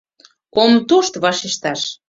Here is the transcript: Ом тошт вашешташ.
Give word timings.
Ом 0.63 0.71
тошт 0.87 1.13
вашешташ. 1.23 1.81